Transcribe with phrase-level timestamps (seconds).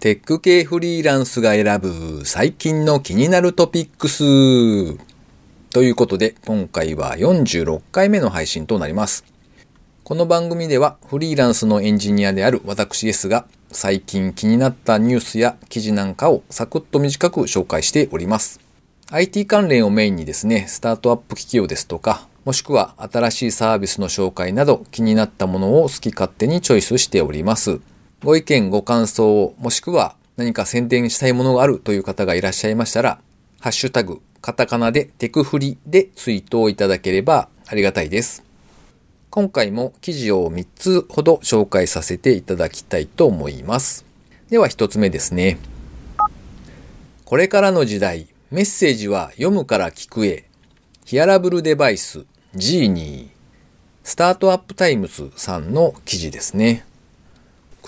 [0.00, 4.96] テック系フリーランスが選ぶ最近の気になるトピックス。
[5.70, 9.24] ということで、今回は46回目の配信となります。
[10.04, 18.60] この番組ではフリーランスのエンジニアである私ですが、最近気になったニュースや記事なんかをサクッと短く紹介しております。
[19.10, 27.80] IT 関連をメインにですね、スタートアップ企業ですとか、もしくは新しいサービスの紹介など気になったものを好き勝手にチョイスしております。
[28.24, 33.20] ご意見、ご感想、もしくは何か宣伝したいものがあるという方がいらっしゃいましたら、
[33.60, 38.42] ハッシュタグ、カタカナでテクフリでツイートをいただければありがたいです。
[39.30, 44.04] 今回も記事を3つほど紹介させていただきたいと思います。
[44.50, 45.58] では1つ目ですね。
[47.24, 50.46] これからの時代、メッセージは読むから聞くへ。
[51.04, 53.28] ヒアラブルデバイス、ジーニー。
[54.02, 56.84] スタートアップタイムズさんの記事ですね。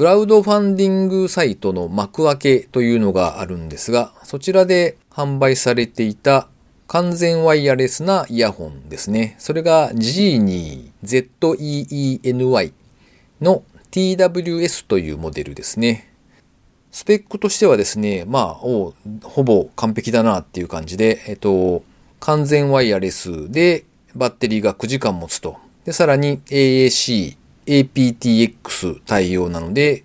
[0.01, 6.49] クラウドファンディングサイトの幕開けというのがあるんですが、そちらで販売されていた
[6.87, 9.37] 完全ワイヤレスなイヤホンですね。
[9.39, 12.73] それが G2 ZEENY
[13.43, 16.11] の TWS というモデルですね。
[16.91, 18.95] スペックとしてはですね、まあ、ほ
[19.45, 21.85] ぼ完璧だなっていう感じで、えっと、
[22.21, 25.59] 完全ワイヤレスでバッテリーが9時間持つと。
[25.85, 27.37] で、さらに AAC
[27.71, 30.03] aptX 対応なので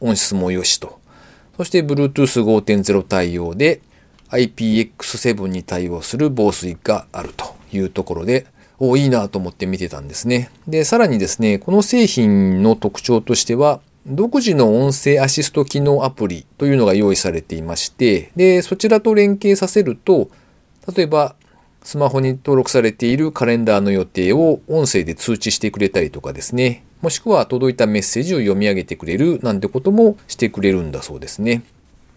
[0.00, 1.00] 音質も良しと。
[1.56, 3.80] そして Bluetooth 5.0対応で
[4.30, 8.46] IPX7 に対応する防水があるというところで、
[8.78, 10.50] おいいなと思って見てたんですね。
[10.68, 20.28] で、さらにですね、この製品の特徴としては、独自の音声アシスト機能アプリというのが用意されていまして、で、そちらと連携させると、
[20.94, 21.34] 例えば
[21.82, 26.84] スマホに登録されているカレンダーの予定を音声で通知してくれたりとかですね。
[27.06, 31.62] もしくは届いたメッセージを読み上げてくれるなんてこともしてくれるんだそうですね。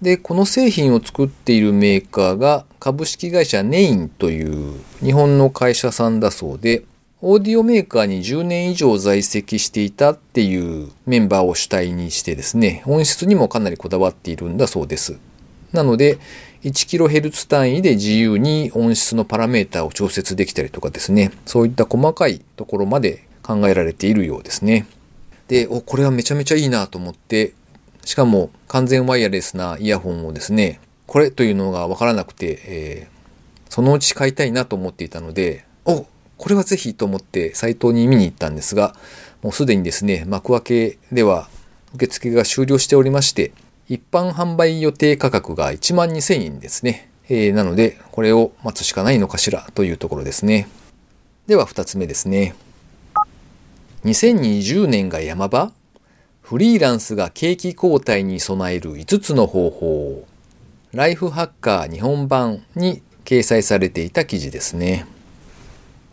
[0.02, 6.86] で、この製品を作っているメーカーが株式会社ネインという日本の会社さんだそうで、
[7.22, 15.20] オーディオメーカーに10年以上在籍していたっていうメンバーを主体にしてですね、音質にもかなりこだわっているんだそうです。
[15.72, 16.18] なので、
[16.64, 24.86] 1kHz 単位で自由に音質のパラメータを調節できたりとかですね、そういった細かいところまで考えられているようですね。
[25.48, 27.54] で、お、これはめちゃめちゃいいなと思って、
[28.06, 36.06] しかも完全ワイヤレスなイヤホンをですね、これというのがわからなくて、えー、そのうち買いたいなと思っていたので、お、
[36.38, 38.96] これはぜひと思ってサイトに見に行ったんですが、
[39.42, 41.50] もうすでにですね、幕開けでは
[41.96, 43.52] 受付が終了しておりまして、
[43.88, 47.10] 一般販売予定価格が1万2000円ですね。
[47.28, 50.68] えー、なので、これを待つしかないのかしらというところですね。
[51.48, 52.54] では2つ目ですね。
[54.06, 55.74] 2020年が山場
[56.42, 60.26] フリーランスが景気後退に備える5つの方法。
[60.94, 65.06] ライフハッカー日本版に掲載されていた記事ですね。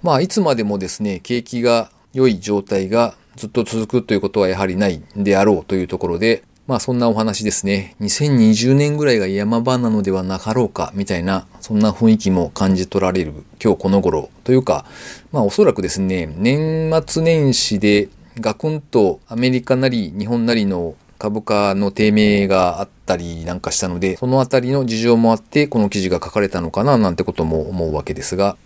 [0.02, 7.94] まあ、いつまでもですね、景気が良い状態がずっと続くということはやはりないであろうというところで、まあそんなお話ですね。
[8.00, 13.32] 2020年ぐらいが山場なのではなかろうか、みたいな、そんな雰囲気も感じ取られる
[13.62, 14.84] 今日この頃というか、
[15.30, 18.08] まあおそらくですね、年末年始で
[18.40, 28.56] ガクンとアメリカなり日本なりの株価の低迷があったりなんかしたので、そのあたりの事情もあってこの記事が書かれたのかななんてことも思うわけですが、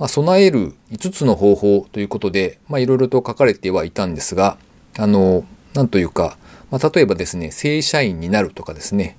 [0.00, 4.58] まあ、備える5つの方法ということで、まあいろいろと書かれてはいたんですが、
[4.98, 6.36] あの、なんというか、
[6.74, 9.16] まあ、例えばですね、正社員になるとかですね、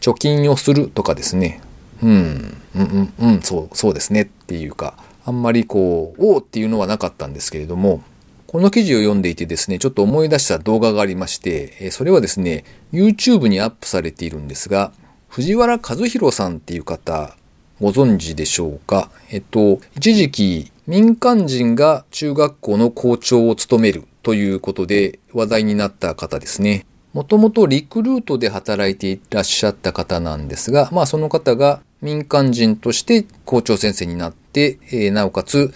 [0.00, 1.60] 貯金をするとかですね、
[2.02, 8.02] うん、うん、うん、うん、そう、そうですねっていうか、あんまりこう、おーっていうのはなかったんですけれども、
[8.46, 14.92] この記事を読んでいてですね、ちょっと思い出した動画がありまして、それはですね、YouTube にアップされているんですが、
[15.28, 17.36] 藤原和弘さんっていう方、
[17.82, 19.10] ご存知でしょうか？
[19.30, 26.86] えっと、一時期民間人が中学校の校長を務めるということで話題になった方ですね。
[27.14, 35.72] もともとリクルートで働いていらっしゃった方なんですが、まあその方が民間人として校長先生になって、えー、なおかつ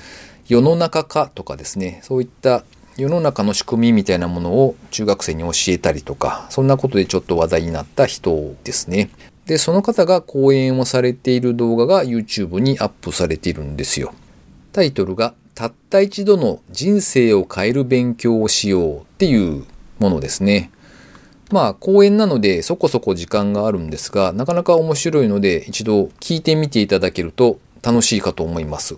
[0.49, 2.65] 世の中化とかですね、そういった
[2.97, 9.09] 世の中の仕組みみたいなものを中学生に教えたりとか、そんなことでちょっと話題になった人ですね。
[9.47, 14.13] で、その方が講演をされている動画が YouTube にアップされているんですよ。
[14.73, 19.65] タイトルが、たった一度の人生を変える勉強をしようっていう
[20.01, 20.71] ものですね。
[21.51, 28.97] まあ、講演なのでそこそこ時間があるんですが、なかなか面白いので一度聞いてみていただけると楽しいかと思います。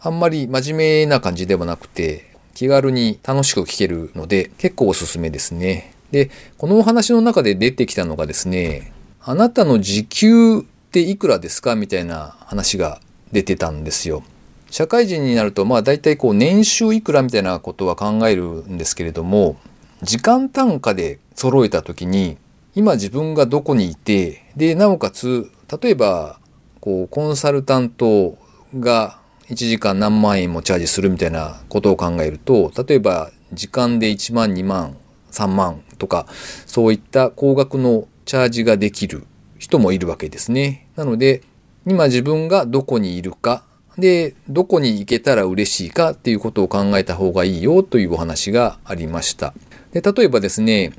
[0.00, 5.94] あんまり真面目な感じではなくて、気軽に楽しく聞けるので結構おすすめですね。
[6.10, 11.76] で、このお話の中で出てきたのがですね、あなたの時給っていくらですか？
[11.76, 13.00] みたいな話が
[13.32, 14.22] 出てたんですよ。
[14.70, 19.56] 社会人になるとまあ大体こう年収いくらみたいなことは考えるんですけれども
[20.02, 22.38] 時間単価で揃えた時に
[22.74, 25.50] 今自分がどこにいてでなおかつ
[25.82, 26.38] 例えば
[26.80, 28.38] こうコンサルタント
[28.78, 29.18] が
[29.48, 34.96] 1時間何万円もチャージするみたいなことを考えると例えば時間で1万2万
[35.32, 36.26] 3万とか
[36.66, 39.26] そういった高額のチャージができる
[39.58, 40.88] 人もいるわけですね。
[40.96, 41.42] なので
[41.86, 43.64] 今自分がどこにいるか
[43.98, 49.52] で、どこに行けたら嬉しいかっていうことを考えた方がいいよというお話がありました。
[49.92, 50.92] で、例えばですね、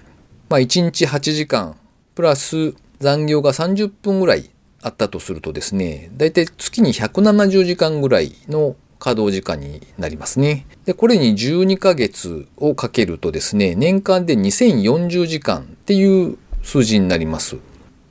[0.49, 1.75] まあ1日8時間、
[2.15, 4.49] プラス残業が30分ぐらい
[4.81, 10.67] あったとするとですね、だいたい月に170時間ぐらいの稼働時間になりますね。
[10.85, 17.57] で、これに12ヶ月をかけるとですね、年間で2040時間っていう数字になります。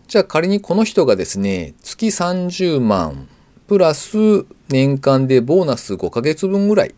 [0.08, 3.28] じゃあ仮にこの人がですね、月30万
[3.68, 6.92] プラス年間でボーナス5ヶ月分ぐらいっ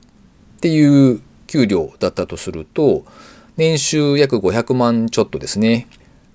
[0.61, 3.05] ていう給料だったとすると、
[3.63, 5.87] 年収約500万ちょっとですね。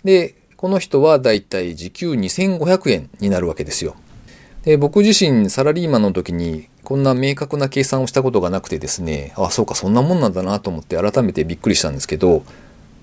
[0.05, 3.97] で、この人はだいたい時給2500円になるわけですよ。
[4.63, 12.43] で、僕自身サラリーマンの時にこんな明確な計算をしたことがなくてですね、あ、そうか、そんなもんなんだなと思って改めてびっくりしたんですけど、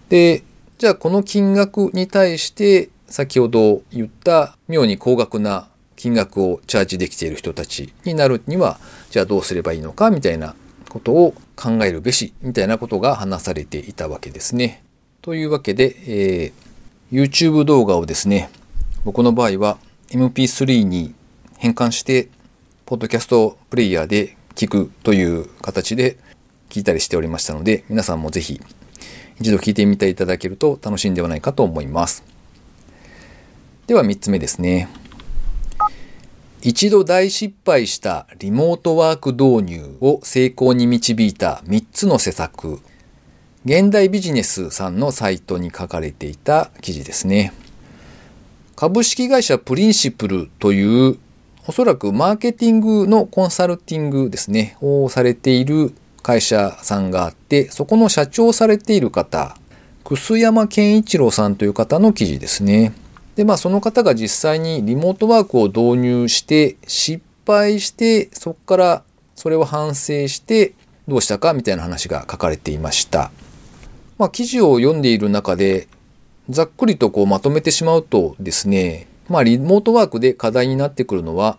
[0.09, 0.43] で、
[0.79, 8.79] じゃあこの金額に対して先ほど言った妙に高額な金額をチャージできている人たちになるには、
[9.11, 10.55] じゃあどうすればいいのかみたいな
[10.95, 14.85] ことを考えるべし、みたいなことが話されていたわけですね。
[15.23, 18.49] というわけで、えー、YouTube 動画をですね、
[19.05, 19.77] 僕の場合は
[20.11, 21.13] MP3 に
[21.59, 22.29] 変換して、
[22.87, 26.17] ポッドキャストプレイヤーで聞くという形で
[26.71, 28.61] 聞いたりしておりましたので、皆さんもぜひ
[29.41, 32.23] 一度聞いてみていただけると楽しいんではないかと思います。
[33.89, 34.89] では3つ目ですね。
[36.67, 42.81] 一度大失敗したリモートワーク導入を成功に導いた3つの施策。
[43.67, 47.53] 現代ビジネスさんのサイトに書かれていた記事ですね。
[48.77, 51.19] 株式会社プリンシプルという
[51.67, 59.55] おそらくマーケティングのコンサルティングですね、をされている会社さんがあって、そこの社長をされている方、
[60.03, 62.95] 楠山健一郎さんという方の記事ですね。
[63.37, 69.03] で、まあその方が実際にリモートワークを導入して失敗してそこから
[69.35, 70.75] それを反省して
[71.09, 73.31] どうしたかみたいな話が書かれていました。
[74.19, 75.89] まあ記事を読んでいる中で
[76.49, 81.59] ざっくりとこうまとめてしまうとですね、まあリモートワークで課題になってくるのは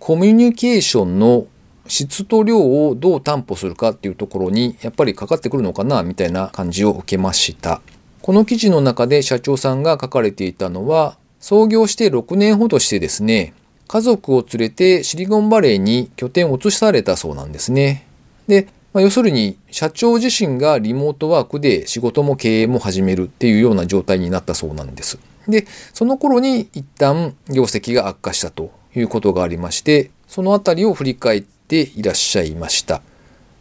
[0.00, 1.46] コミュニケーションの
[1.86, 7.80] 質と量をどう担保するかっていうところにやっぱりかかってくるのかなみたいな感じを受けました。
[8.24, 13.52] この記事の中で社長さんが書かれていたのは、創業して6年ほどしてですね、
[13.86, 18.06] 家族を連れてシリコンバレーに拠点を移されたそうなんですね。
[18.46, 25.18] で、まあ、要するに社長自身がリモートワークで仕事も経営も始めるっていうような状態になったそうなんです。
[25.46, 33.02] で、その頃に一旦業績が悪化したということがありまして、そのあたりを振り返っていらっしゃいました。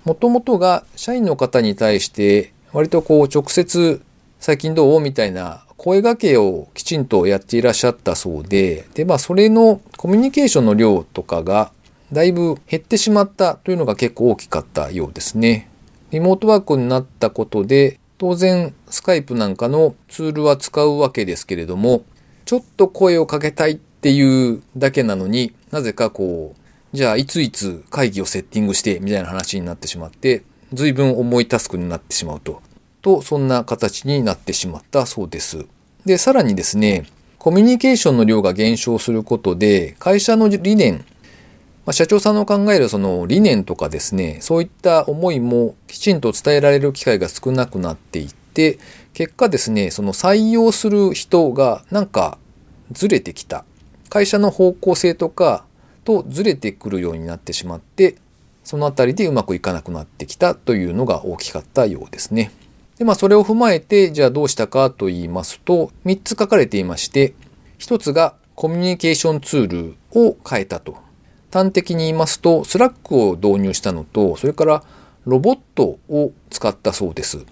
[0.05, 4.01] もともとが社員の方に対して割とこう直接
[4.45, 4.99] 最近どう？
[4.99, 11.71] みたいな声掛けをきちんとやっていらっしゃったそうで、で、まあそれのコミュニケーションの量とかが
[12.11, 15.69] だいぶ減ってしまったというのが結構大きかったようですね。
[16.11, 22.03] リモートワークになったことで、当然スカイプなんかのツールは使うわけですけれども、
[22.43, 32.61] ちょっと声をかけたいっていうだけなのになぜかこう、じゃあいついつ会議をセッティングしてみたいな話になってしまって、随分重いタスクになってしまうと。
[33.03, 35.67] と、そんな形になってしまったそうです。
[36.05, 37.05] で、さらにですね、
[37.37, 41.05] コミュニケーションの量が減少することで、会社の理念、
[41.85, 48.79] まあ、社長さんの考えるその理念とかですね、そういった思いもきちんと伝えられる機会が少なくなっていって、
[49.13, 52.37] 結果ですね、その採用する人がなんか
[52.91, 53.65] ずれてきた。
[54.09, 55.65] 会社の方向性とか
[56.05, 58.15] とずれてくるようになってしまって、
[58.63, 62.51] そのあたりでうまくいかなくなってきたというのが大きかったようですね。
[62.97, 67.33] で、まあそれを踏まえて、じゃあどうしたかと言いますと、3つ書かれていまして、
[67.79, 70.97] 1つがコミュニケーションツールを変えたと。
[71.51, 74.83] 端的に言いますと、 Slack を導入したのと、それから
[75.25, 77.45] ロボットを使ったそうです。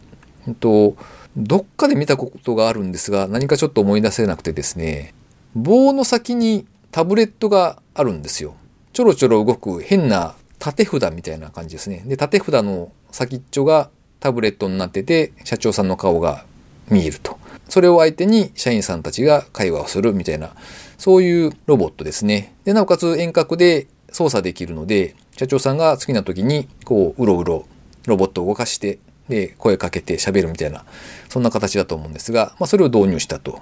[0.47, 0.95] えっと、
[1.37, 5.13] どっかで見たことがあるんですが、何かちょっと思い出せなくてですね、
[5.55, 8.55] 棒の先にタブレットがあるんですよ。
[8.93, 12.03] ちょろちょろ動く変な縦札みたいな感じですね。
[12.05, 13.89] で、縦札の先っちょが
[14.21, 16.45] タブレットになってて、社長さんの顔が
[16.89, 17.37] 見えると。
[17.67, 20.51] それを相手に社員さんたちが会話をするみたいな、
[20.97, 22.53] そういうロボットですね。
[22.63, 27.65] で、なおかつ遠隔で操作できるので、社長さんが好きな時に、こう、うろうろ
[28.05, 30.85] ロボットを動かして、で、声かけて喋るみたいな、
[31.29, 33.59] そんな形だと思うんですが、まあ、それを導入したと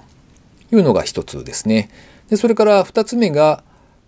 [0.72, 1.88] いうのが一つですね。
[2.28, 3.62] で、それから二つ目が、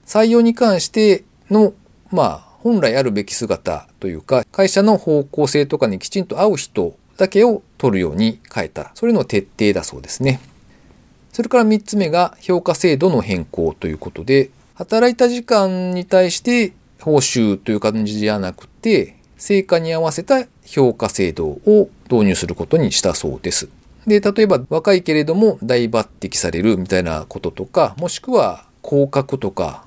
[0.05, 1.73] 採用に関しての、
[2.11, 8.93] まあ、本来あるべき姿というか、会社の方向性とかにきちんと合う人だけを取るように変えた。
[8.95, 10.41] それの徹底だそうですね。
[11.33, 23.69] それから3つ目が評価制度の変更ということで、働いた時間に対して報酬という感じじゃなくて、成果に合わせた評価制度を導入することにしたそうです。
[24.07, 29.85] で、例えば若いけれども大抜擢されるみたいなこととか、もしくは降格とか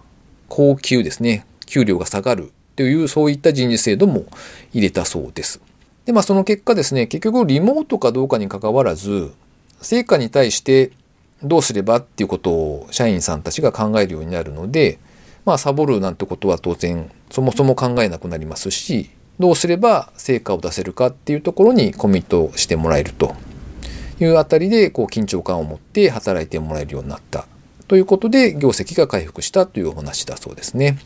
[0.49, 4.25] 高級ですね、給料が下がるというそういった人事制度も
[4.73, 5.61] 入れたそうです。
[6.05, 9.31] で、まあその結果ですね、結局リモートかどうかに関わらず、
[9.81, 10.91] 成果に対して
[11.43, 14.99] どうすればっていうことを社員さんたちが考えるようになるので、
[15.45, 23.35] まあサボるなんてことは当然そもそも考えなくなりますし、どうすれば成果を出せるかっていうところにコミットしてもらえると
[24.19, 27.45] いうあたりでこう緊張感を持って働いてもらえるようになった
[27.87, 30.99] ということで業績が回復したというお話だそうですね。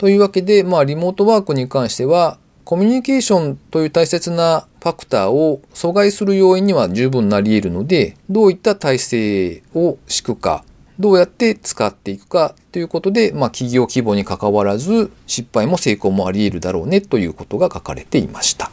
[0.00, 10.64] というわけで、まあリモートワークに関してはコミュニケーションという大切なファクターを阻害する要因には十分なり得るので、どういった体制を敷くか、
[10.98, 18.70] どうやって使っていくかということで、まあ企業規模に関わらず失敗も成功もあり得るだろうねということが書かれていました。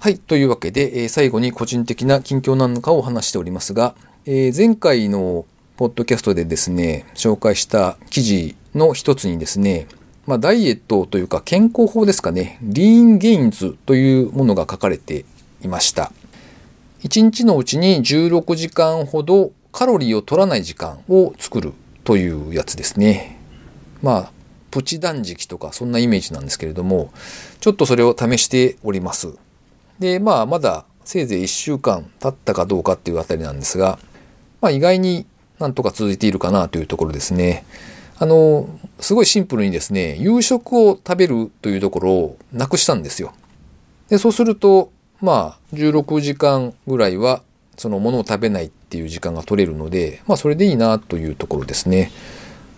[0.00, 0.18] はい。
[0.18, 3.94] というわけで、えー、最後に個人的な近況なのかを話しておりますが、
[4.26, 5.44] えー、前回の
[5.76, 9.86] ポッドキャストでですね、紹介した記事の一つにですね、
[10.26, 15.24] まあ、ダイエットというか健康法ですかね、リーンゲインズというものが書かれて
[15.62, 16.12] いました。
[17.02, 23.38] 1日のうちに16時間ほどカロリーを取らない時間を作るというやつですね。
[24.02, 24.32] まあ、
[24.70, 27.12] プチ断食とかそんなイメージなんですけれども、
[27.60, 29.34] ちょっとそれを試しております。
[29.98, 33.98] で、まあ、まだせいぜい1週間経ったかどうかっていうあたりなんですが、
[34.62, 35.26] まあ、意外に
[35.58, 37.64] なんとか続いているかなというところですね。
[38.18, 38.68] あの、
[39.00, 43.32] すごいシンプルにですね、夕食を食べるというところをなくしたんですよ。
[44.08, 47.42] で、そうすると、まあ、16時間ぐらいは、
[47.76, 52.12] そのものを食べないっていう時間が取れるので、まあ、それでいいなというところですね。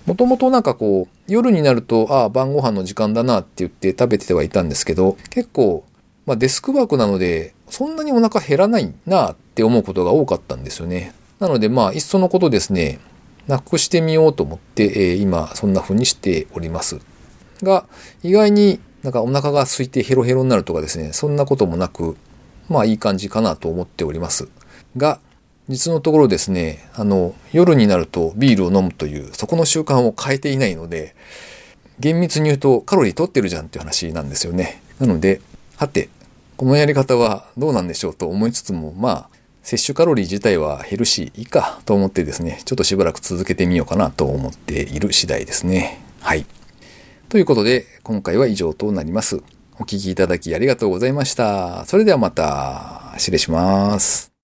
[0.06, 5.84] もともとなんかこう、夜になると、ああ、晩ご飯の時間だなって言って食べてはいたんですけど、結構、
[6.24, 11.12] まあ、デスクワークなので、そんなにお腹減らないなって思うことが多かったんですよね。
[11.40, 13.00] なので、まあ、いっそのことですね、
[13.46, 16.98] なくしてみようと思って、え、今そんな風にしております。
[17.62, 17.86] が、
[18.22, 22.16] 意外になんかお腹が空いてヘロヘロになるとかですね、そんなこともなく、
[22.68, 24.48] まあいい感じかなと思っております。
[24.96, 25.20] が、
[25.68, 31.14] 実のところですね、あの、夜になるとビールを飲むという、そこの習慣を変えていないので、
[31.98, 34.82] 厳密に言うとカロリー取ってるじゃんっていう話なんですよね。
[34.98, 35.40] なので、
[35.76, 36.08] はて、
[36.56, 39.35] このやり方はどうなんでしょうと思いつつも、まあ、
[39.66, 45.98] 摂取カロリー自体は減るし、いいかと思ってですね、ちょっとしばらく続けてみようかなと思っている次第ですね。
[46.20, 46.46] はい。
[47.28, 49.42] ということで、今回は以上となります。
[49.74, 51.84] お聴きいただきありがとうございました。
[51.86, 54.35] それではまた、失礼します。